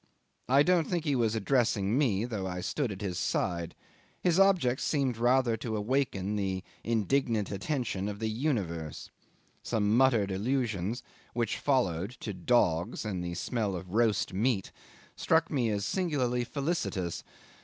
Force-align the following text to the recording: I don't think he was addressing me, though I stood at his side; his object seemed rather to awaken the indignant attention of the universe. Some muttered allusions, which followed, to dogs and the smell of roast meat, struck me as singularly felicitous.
I 0.49 0.63
don't 0.63 0.87
think 0.87 1.03
he 1.05 1.15
was 1.15 1.35
addressing 1.35 1.95
me, 1.95 2.25
though 2.25 2.47
I 2.47 2.61
stood 2.61 2.91
at 2.91 3.01
his 3.03 3.19
side; 3.19 3.75
his 4.19 4.39
object 4.39 4.81
seemed 4.81 5.15
rather 5.15 5.55
to 5.57 5.75
awaken 5.77 6.35
the 6.37 6.63
indignant 6.83 7.51
attention 7.51 8.09
of 8.09 8.17
the 8.17 8.27
universe. 8.27 9.11
Some 9.61 9.95
muttered 9.95 10.31
allusions, 10.31 11.03
which 11.35 11.59
followed, 11.59 12.09
to 12.21 12.33
dogs 12.33 13.05
and 13.05 13.23
the 13.23 13.35
smell 13.35 13.75
of 13.75 13.93
roast 13.93 14.33
meat, 14.33 14.71
struck 15.15 15.51
me 15.51 15.69
as 15.69 15.85
singularly 15.85 16.45
felicitous. 16.45 17.23